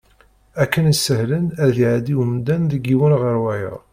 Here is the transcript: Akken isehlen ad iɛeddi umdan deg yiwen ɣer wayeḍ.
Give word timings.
Akken 0.63 0.85
isehlen 0.93 1.45
ad 1.63 1.75
iɛeddi 1.83 2.15
umdan 2.21 2.63
deg 2.71 2.83
yiwen 2.87 3.13
ɣer 3.21 3.35
wayeḍ. 3.43 3.79